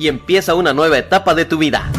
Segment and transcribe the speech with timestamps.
[0.00, 1.92] y empieza una nueva etapa de tu vida.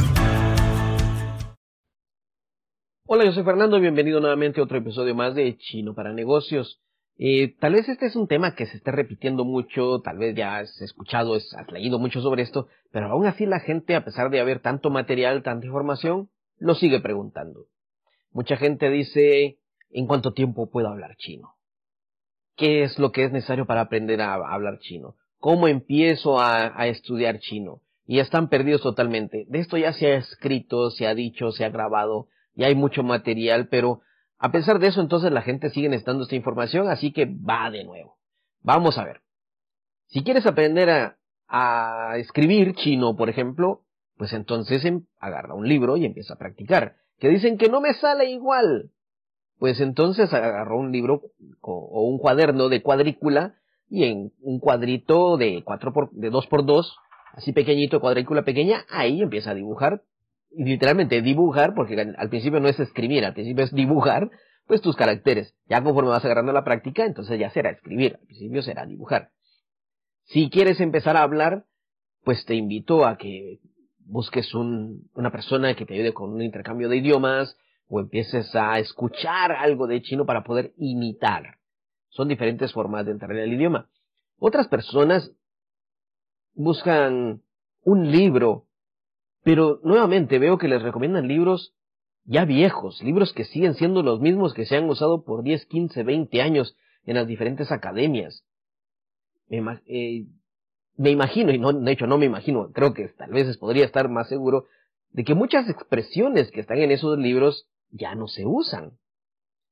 [3.05, 6.81] Hola, yo soy Fernando y bienvenido nuevamente a otro episodio más de Chino para Negocios.
[7.19, 10.57] Eh, tal vez este es un tema que se esté repitiendo mucho, tal vez ya
[10.57, 14.39] has escuchado, has leído mucho sobre esto, pero aún así la gente, a pesar de
[14.39, 17.67] haber tanto material, tanta información, lo sigue preguntando.
[18.31, 19.59] Mucha gente dice,
[19.91, 21.53] ¿en cuánto tiempo puedo hablar chino?
[22.55, 25.17] ¿Qué es lo que es necesario para aprender a hablar chino?
[25.37, 27.81] ¿Cómo empiezo a estudiar chino?
[28.05, 29.45] Y están perdidos totalmente.
[29.49, 33.03] De esto ya se ha escrito, se ha dicho, se ha grabado, y hay mucho
[33.03, 34.01] material, pero
[34.37, 37.83] a pesar de eso, entonces la gente sigue necesitando esta información, así que va de
[37.83, 38.17] nuevo.
[38.61, 39.21] Vamos a ver.
[40.07, 43.83] Si quieres aprender a, a escribir chino, por ejemplo,
[44.17, 46.95] pues entonces em, agarra un libro y empieza a practicar.
[47.19, 48.91] Que dicen que no me sale igual.
[49.59, 51.21] Pues entonces agarró un libro
[51.61, 53.55] o un cuaderno de cuadrícula
[53.89, 56.97] y en un cuadrito de cuatro por, de dos por dos
[57.33, 60.03] así pequeñito, cuadrícula pequeña, ahí empieza a dibujar,
[60.51, 64.29] y literalmente dibujar, porque al principio no es escribir, al principio es dibujar,
[64.67, 65.55] pues tus caracteres.
[65.67, 69.29] Ya conforme vas agarrando la práctica, entonces ya será escribir, al principio será dibujar.
[70.25, 71.65] Si quieres empezar a hablar,
[72.23, 73.59] pues te invito a que
[73.99, 77.57] busques un, una persona que te ayude con un intercambio de idiomas,
[77.91, 81.57] o empieces a escuchar algo de chino para poder imitar.
[82.07, 83.89] Son diferentes formas de entrar en el idioma.
[84.39, 85.31] Otras personas
[86.53, 87.41] buscan
[87.83, 88.65] un libro,
[89.43, 91.73] pero nuevamente veo que les recomiendan libros
[92.23, 96.03] ya viejos, libros que siguen siendo los mismos que se han usado por 10, 15,
[96.03, 98.45] 20 años en las diferentes academias.
[99.47, 100.27] Me, eh,
[100.97, 104.07] me imagino, y no, de hecho no me imagino, creo que tal vez podría estar
[104.07, 104.65] más seguro,
[105.09, 108.97] de que muchas expresiones que están en esos libros ya no se usan.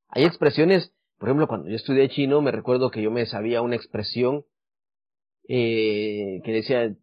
[0.08, 3.76] Hay expresiones, por ejemplo, cuando yo estudié chino, me recuerdo que yo me sabía una
[3.76, 4.44] expresión
[5.48, 6.94] eh, que decía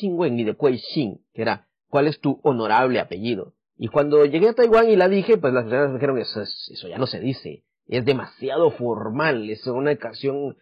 [0.00, 3.54] ni de Kuei Xin, que era ¿cuál es tu honorable apellido?
[3.76, 6.88] Y cuando llegué a Taiwán y la dije, pues las personas me dijeron eso, eso
[6.88, 10.56] ya no se dice, es demasiado formal, es una ocasión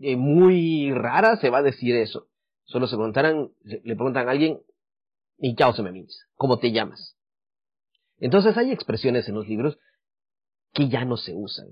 [0.00, 2.28] eh, muy rara se va a decir eso.
[2.64, 4.60] Solo se preguntaran, le preguntan a alguien,
[5.38, 5.92] y chao se me
[6.34, 7.16] ¿cómo te llamas?
[8.18, 9.78] Entonces hay expresiones en los libros
[10.72, 11.66] que ya no se usan.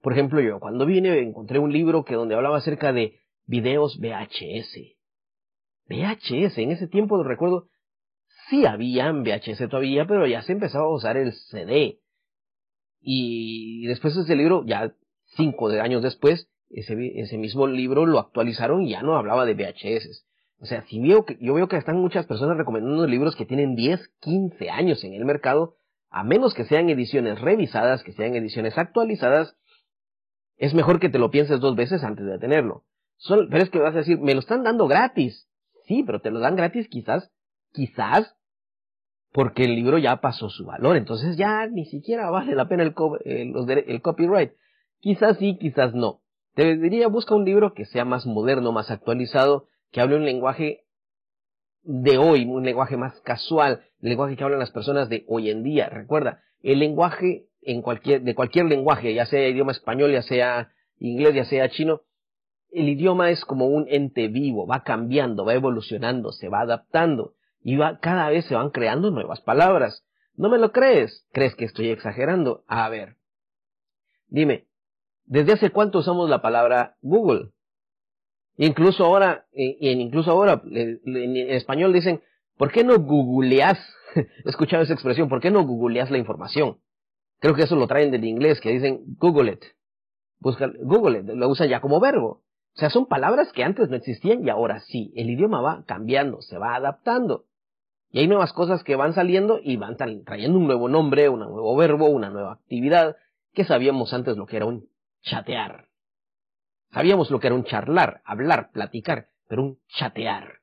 [0.00, 4.94] Por ejemplo, yo cuando vine encontré un libro que donde hablaba acerca de videos VHS.
[5.88, 7.68] VHS, en ese tiempo lo recuerdo,
[8.48, 11.98] sí habían VHS todavía, pero ya se empezaba a usar el CD.
[13.00, 14.92] Y después de ese libro, ya
[15.36, 20.26] cinco años después, ese, ese mismo libro lo actualizaron y ya no hablaba de VHS.
[20.60, 23.76] O sea, si veo que, yo veo que están muchas personas recomendando libros que tienen
[23.76, 25.76] 10, 15 años en el mercado,
[26.10, 29.56] a menos que sean ediciones revisadas, que sean ediciones actualizadas,
[30.56, 32.84] es mejor que te lo pienses dos veces antes de tenerlo
[33.26, 35.48] pero es que vas a decir, me lo están dando gratis.
[35.84, 37.32] Sí, pero te lo dan gratis quizás,
[37.72, 38.36] quizás,
[39.32, 40.96] porque el libro ya pasó su valor.
[40.96, 44.52] Entonces ya ni siquiera vale la pena el, el copyright.
[45.00, 46.20] Quizás sí, quizás no.
[46.54, 50.84] Te diría, busca un libro que sea más moderno, más actualizado, que hable un lenguaje
[51.82, 55.62] de hoy, un lenguaje más casual, el lenguaje que hablan las personas de hoy en
[55.62, 55.88] día.
[55.88, 61.34] Recuerda, el lenguaje en cualquier, de cualquier lenguaje, ya sea idioma español, ya sea inglés,
[61.34, 62.02] ya sea chino,
[62.70, 67.76] el idioma es como un ente vivo, va cambiando, va evolucionando, se va adaptando y
[67.76, 70.04] va, cada vez se van creando nuevas palabras.
[70.34, 71.26] ¿No me lo crees?
[71.32, 72.64] ¿Crees que estoy exagerando?
[72.68, 73.16] A ver.
[74.28, 74.66] Dime,
[75.24, 77.50] ¿desde hace cuánto usamos la palabra Google?
[78.56, 82.22] Incluso ahora, en, incluso ahora, en, español dicen,
[82.56, 83.78] ¿por qué no googleas?
[84.14, 86.78] He escuchado esa expresión, ¿por qué no googleas la información?
[87.40, 89.64] Creo que eso lo traen del inglés, que dicen Google it.
[90.40, 92.42] Busca, Google it, lo usan ya como verbo.
[92.78, 95.12] O sea, son palabras que antes no existían y ahora sí.
[95.16, 97.46] El idioma va cambiando, se va adaptando.
[98.12, 101.74] Y hay nuevas cosas que van saliendo y van trayendo un nuevo nombre, un nuevo
[101.74, 103.16] verbo, una nueva actividad,
[103.52, 104.88] que sabíamos antes lo que era un
[105.22, 105.88] chatear.
[106.92, 110.60] Sabíamos lo que era un charlar, hablar, platicar, pero un chatear.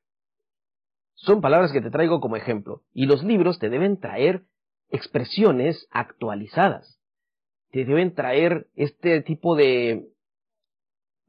[1.16, 4.46] Son palabras que te traigo como ejemplo, y los libros te deben traer
[4.90, 6.98] expresiones actualizadas.
[7.72, 10.15] Te deben traer este tipo de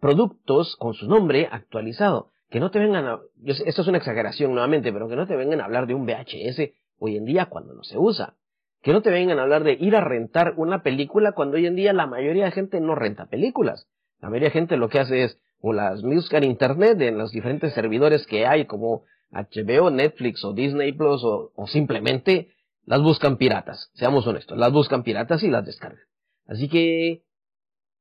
[0.00, 2.30] productos con su nombre actualizado.
[2.48, 5.60] que no te vengan a, esto es una exageración nuevamente, pero que no te vengan
[5.60, 8.34] a hablar de un VHS hoy en día cuando no se usa.
[8.82, 11.74] Que no te vengan a hablar de ir a rentar una película cuando hoy en
[11.74, 13.88] día la mayoría de gente no renta películas.
[14.20, 17.32] La mayoría de gente lo que hace es o las busca en internet en los
[17.32, 19.02] diferentes servidores que hay como
[19.32, 22.52] HBO, Netflix o Disney Plus o, o simplemente
[22.84, 23.90] las buscan piratas.
[23.94, 26.04] Seamos honestos, las buscan piratas y las descargan.
[26.46, 27.24] Así que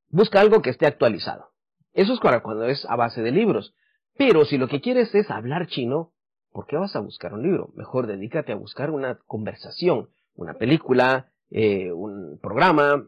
[0.09, 1.54] busca algo que esté actualizado.
[1.95, 3.73] Eso es para cuando es a base de libros.
[4.17, 6.11] Pero si lo que quieres es hablar chino,
[6.51, 7.69] ¿por qué vas a buscar un libro?
[7.75, 13.05] Mejor dedícate a buscar una conversación, una película, eh, un programa,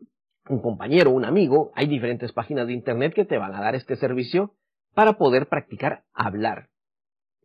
[0.48, 1.72] un compañero, un amigo.
[1.76, 4.54] Hay diferentes páginas de internet que te van a dar este servicio
[4.94, 6.70] para poder practicar hablar.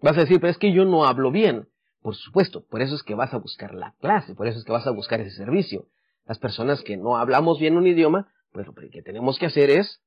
[0.00, 1.68] Vas a decir, pero es que yo no hablo bien.
[2.02, 4.72] Por supuesto, por eso es que vas a buscar la clase, por eso es que
[4.72, 5.86] vas a buscar ese servicio.
[6.24, 10.02] Las personas que no hablamos bien un idioma, pues lo que tenemos que hacer es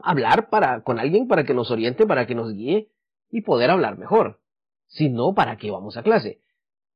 [0.00, 2.88] hablar para, con alguien para que nos oriente, para que nos guíe
[3.30, 4.40] y poder hablar mejor.
[4.86, 6.40] Si no, ¿para qué vamos a clase?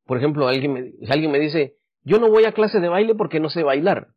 [0.06, 3.40] Por ejemplo, alguien me, alguien me dice, yo no voy a clase de baile porque
[3.40, 4.08] no sé bailar.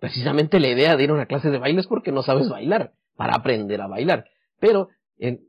[0.00, 2.94] Precisamente la idea de ir a una clase de baile es porque no sabes bailar,
[3.16, 4.26] para aprender a bailar.
[4.60, 4.88] Pero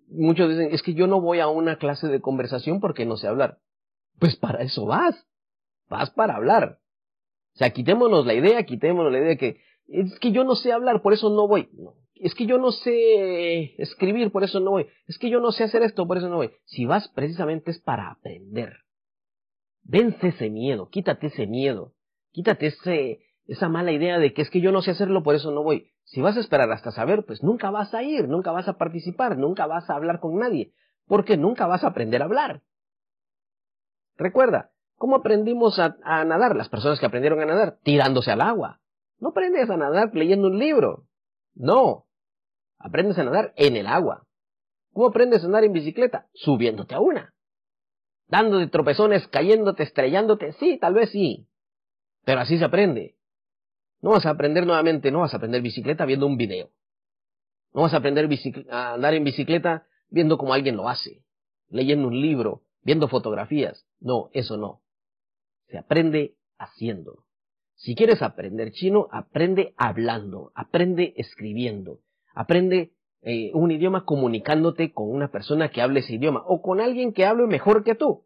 [0.09, 3.27] muchos dicen, es que yo no voy a una clase de conversación porque no sé
[3.27, 3.59] hablar.
[4.19, 5.27] Pues para eso vas.
[5.89, 6.79] Vas para hablar.
[7.53, 10.71] O sea, quitémonos la idea, quitémonos la idea de que es que yo no sé
[10.71, 11.69] hablar, por eso no voy.
[11.73, 14.87] No, es que yo no sé escribir, por eso no voy.
[15.07, 16.51] Es que yo no sé hacer esto, por eso no voy.
[16.65, 18.77] Si vas precisamente es para aprender.
[19.83, 21.93] Vence ese miedo, quítate ese miedo,
[22.31, 22.73] quítate
[23.47, 25.91] esa mala idea de que es que yo no sé hacerlo, por eso no voy.
[26.05, 29.37] Si vas a esperar hasta saber, pues nunca vas a ir, nunca vas a participar,
[29.37, 30.71] nunca vas a hablar con nadie,
[31.07, 32.61] porque nunca vas a aprender a hablar.
[34.17, 36.55] Recuerda, ¿cómo aprendimos a nadar?
[36.55, 38.79] Las personas que aprendieron a nadar, tirándose al agua.
[39.19, 41.05] No aprendes a nadar leyendo un libro.
[41.53, 42.04] No.
[42.77, 44.25] Aprendes a nadar en el agua.
[44.93, 46.27] ¿Cómo aprendes a nadar en bicicleta?
[46.33, 47.33] Subiéndote a una.
[48.27, 50.53] Dándote tropezones, cayéndote, estrellándote.
[50.53, 51.47] Sí, tal vez sí.
[52.23, 53.15] Pero así se aprende.
[54.01, 56.69] No vas a aprender nuevamente, no vas a aprender bicicleta viendo un video.
[57.73, 58.29] No vas a aprender
[58.69, 61.23] a andar en bicicleta viendo cómo alguien lo hace,
[61.69, 63.85] leyendo un libro, viendo fotografías.
[63.99, 64.81] No, eso no.
[65.67, 67.25] Se aprende haciendo.
[67.75, 71.99] Si quieres aprender chino, aprende hablando, aprende escribiendo,
[72.35, 72.91] aprende
[73.21, 77.25] eh, un idioma comunicándote con una persona que hable ese idioma o con alguien que
[77.25, 78.25] hable mejor que tú.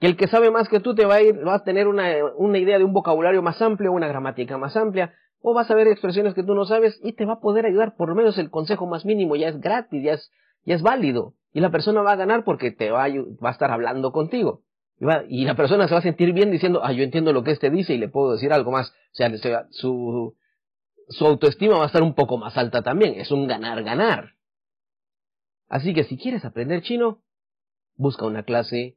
[0.00, 2.04] Que el que sabe más que tú te va a ir, va a tener una,
[2.36, 5.88] una idea de un vocabulario más amplio, una gramática más amplia, o vas a ver
[5.88, 8.50] expresiones que tú no sabes y te va a poder ayudar, por lo menos el
[8.50, 10.30] consejo más mínimo ya es gratis, ya es,
[10.64, 11.34] ya es válido.
[11.52, 14.62] Y la persona va a ganar porque te va a, va a estar hablando contigo.
[15.28, 17.70] Y la persona se va a sentir bien diciendo, ah, yo entiendo lo que este
[17.70, 18.90] dice y le puedo decir algo más.
[18.90, 20.34] O sea, su,
[21.08, 23.20] su autoestima va a estar un poco más alta también.
[23.20, 24.34] Es un ganar-ganar.
[25.68, 27.22] Así que si quieres aprender chino,
[27.96, 28.96] busca una clase.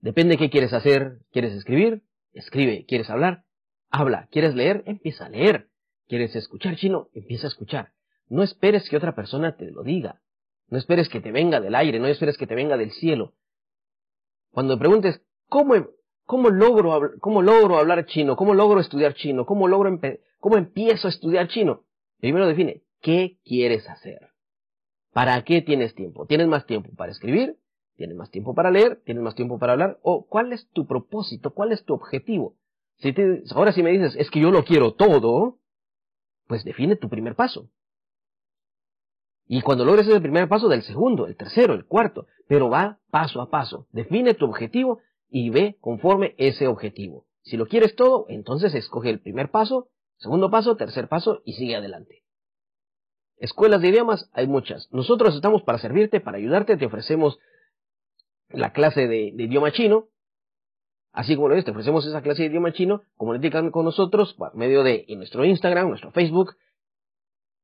[0.00, 1.18] Depende qué quieres hacer.
[1.32, 2.02] ¿Quieres escribir?
[2.32, 2.84] Escribe.
[2.86, 3.44] ¿Quieres hablar?
[3.90, 4.28] Habla.
[4.30, 4.82] ¿Quieres leer?
[4.86, 5.68] Empieza a leer.
[6.08, 7.08] ¿Quieres escuchar chino?
[7.12, 7.92] Empieza a escuchar.
[8.28, 10.20] No esperes que otra persona te lo diga.
[10.68, 13.34] No esperes que te venga del aire, no esperes que te venga del cielo.
[14.50, 15.74] Cuando preguntes, ¿cómo,
[16.24, 18.36] cómo, logro, ¿cómo logro hablar chino?
[18.36, 19.46] ¿Cómo logro estudiar chino?
[19.46, 19.88] ¿Cómo, logro
[20.38, 21.84] ¿Cómo empiezo a estudiar chino?
[22.18, 24.30] Primero define, ¿qué quieres hacer?
[25.12, 26.26] ¿Para qué tienes tiempo?
[26.26, 27.58] ¿Tienes más tiempo para escribir?
[27.96, 29.00] ¿Tienes más tiempo para leer?
[29.04, 29.98] ¿Tienes más tiempo para hablar?
[30.02, 31.54] ¿O cuál es tu propósito?
[31.54, 32.56] ¿Cuál es tu objetivo?
[32.98, 33.14] Si
[33.54, 35.58] ahora si me dices, es que yo lo quiero todo,
[36.46, 37.70] pues define tu primer paso.
[39.46, 43.40] Y cuando logres ese primer paso, del segundo, el tercero, el cuarto, pero va paso
[43.40, 43.86] a paso.
[43.92, 47.26] Define tu objetivo y ve conforme ese objetivo.
[47.42, 51.76] Si lo quieres todo, entonces escoge el primer paso, segundo paso, tercer paso y sigue
[51.76, 52.22] adelante.
[53.38, 54.88] Escuelas de idiomas hay muchas.
[54.92, 57.38] Nosotros estamos para servirte, para ayudarte, te ofrecemos
[58.48, 60.08] la clase de, idioma chino.
[61.12, 64.54] Así como lo ves, te ofrecemos esa clase de idioma chino, comunícate con nosotros por
[64.54, 66.56] medio de nuestro Instagram, nuestro Facebook,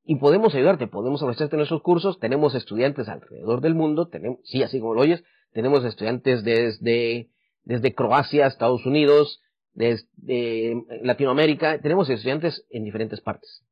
[0.05, 4.79] y podemos ayudarte, podemos ofrecerte nuestros cursos, tenemos estudiantes alrededor del mundo, tenemos, sí, así
[4.79, 7.29] como lo oyes, tenemos estudiantes desde,
[7.63, 9.41] desde Croacia, Estados Unidos,
[9.73, 13.63] desde Latinoamérica, tenemos estudiantes en diferentes partes.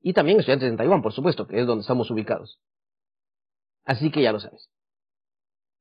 [0.00, 2.60] Y también estudiantes en Taiwán, por supuesto, que es donde estamos ubicados.
[3.84, 4.70] Así que ya lo sabes.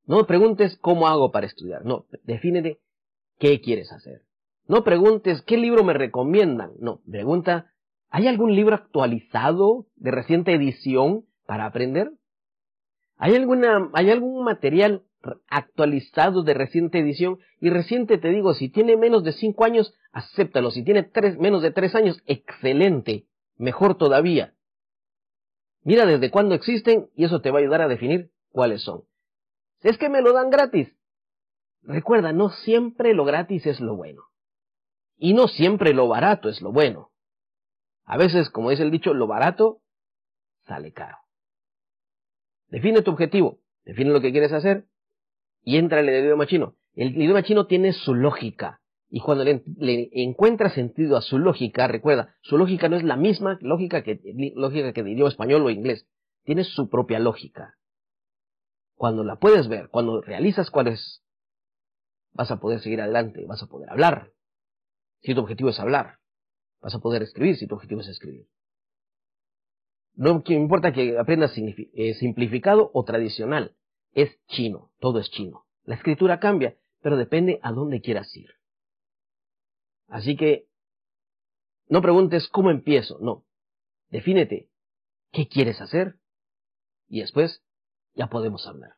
[0.06, 2.80] No preguntes cómo hago para estudiar, no, defínete
[3.38, 4.24] qué quieres hacer.
[4.68, 7.72] No preguntes qué libro me recomiendan, no, pregunta
[8.12, 12.12] ¿Hay algún libro actualizado de reciente edición para aprender?
[13.16, 15.04] ¿Hay, alguna, ¿Hay algún material
[15.48, 17.40] actualizado de reciente edición?
[17.60, 20.72] Y reciente te digo, si tiene menos de cinco años, acéptalo.
[20.72, 23.28] Si tiene tres, menos de tres años, excelente.
[23.58, 24.56] Mejor todavía.
[25.84, 29.04] Mira desde cuándo existen y eso te va a ayudar a definir cuáles son.
[29.82, 30.96] Es que me lo dan gratis.
[31.84, 34.24] Recuerda, no siempre lo gratis es lo bueno.
[35.18, 37.12] Y no siempre lo barato es lo bueno.
[38.04, 39.82] A veces, como dice el dicho, lo barato
[40.66, 41.18] sale caro.
[42.68, 44.86] Define tu objetivo, define lo que quieres hacer
[45.63, 46.75] y entra en el idioma chino.
[46.94, 48.82] El idioma chino tiene su lógica.
[49.10, 49.62] Y cuando le,
[50.13, 54.22] encuentra sentido a su lógica, recuerda, su lógica no es la misma lógica que,
[54.56, 56.08] lógica que el idioma español o inglés.
[56.44, 57.75] Tiene su propia lógica.
[58.96, 61.24] Cuando la puedes ver, cuando realizas cuál es,
[62.34, 64.32] vas a poder seguir adelante, vas a poder hablar.
[65.22, 66.20] Si tu objetivo es hablar,
[66.82, 68.48] vas a poder escribir si tu objetivo es escribir.
[70.15, 73.75] No importa que aprendas eh, simplificado o tradicional,
[74.13, 75.65] es chino, todo es chino.
[75.84, 78.51] La escritura cambia, pero depende a dónde quieras ir.
[80.08, 80.68] Así que
[81.88, 83.46] no preguntes cómo empiezo, no.
[84.10, 84.70] Defínete
[85.32, 86.15] qué quieres hacer
[87.08, 87.63] y después
[88.13, 88.96] ya podemos hablar.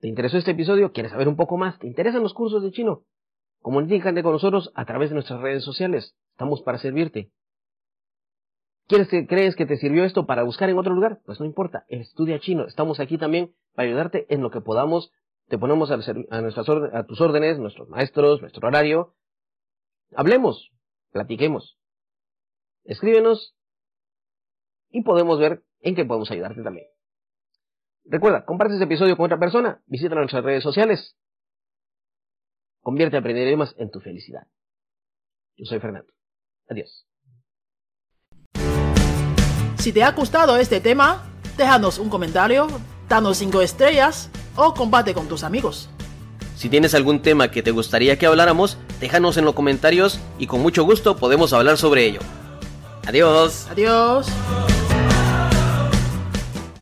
[0.00, 0.92] ¿Te interesó este episodio?
[0.92, 1.78] ¿Quieres saber un poco más?
[1.78, 3.04] ¿Te interesan los cursos de chino?
[3.60, 6.14] Comunícate con nosotros a través de nuestras redes sociales.
[6.32, 7.30] Estamos para servirte.
[8.86, 11.20] ¿Quieres que, ¿Crees que te sirvió esto para buscar en otro lugar?
[11.24, 12.66] Pues no importa, estudia chino.
[12.66, 15.12] Estamos aquí también para ayudarte en lo que podamos.
[15.48, 19.14] Te ponemos a, nuestras, a tus órdenes, nuestros maestros, nuestro horario.
[20.14, 20.70] Hablemos,
[21.10, 21.78] platiquemos.
[22.84, 23.56] Escríbenos
[24.90, 26.86] y podemos ver en qué podemos ayudarte también.
[28.04, 31.16] Recuerda, comparte este episodio con otra persona, visita nuestras redes sociales.
[32.80, 34.46] Convierte a aprender idiomas en tu felicidad.
[35.56, 36.12] Yo soy Fernando.
[36.68, 37.06] Adiós.
[39.78, 41.22] Si te ha gustado este tema,
[41.56, 42.66] déjanos un comentario,
[43.08, 45.88] danos 5 estrellas o comparte con tus amigos.
[46.56, 50.62] Si tienes algún tema que te gustaría que habláramos, déjanos en los comentarios y con
[50.62, 52.20] mucho gusto podemos hablar sobre ello.
[53.06, 53.66] Adiós.
[53.70, 54.26] Adiós.